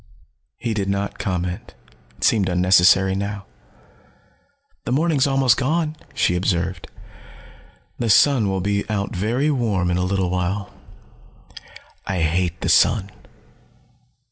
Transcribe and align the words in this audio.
He 0.57 0.73
did 0.73 0.89
not 0.89 1.19
comment. 1.19 1.75
It 2.17 2.23
seemed 2.23 2.49
unnecessary 2.49 3.13
now. 3.13 3.45
"The 4.85 4.91
morning's 4.91 5.27
almost 5.27 5.57
gone," 5.57 5.95
she 6.15 6.35
observed. 6.35 6.87
"The 7.99 8.09
sun 8.09 8.49
will 8.49 8.61
be 8.61 8.83
out 8.89 9.15
very 9.15 9.51
warm 9.51 9.91
in 9.91 9.97
a 9.97 10.03
little 10.03 10.31
while. 10.31 10.73
I 12.07 12.21
hate 12.23 12.61
the 12.61 12.67
sun." 12.69 13.11